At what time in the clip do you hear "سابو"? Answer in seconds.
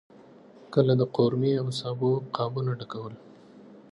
1.79-2.11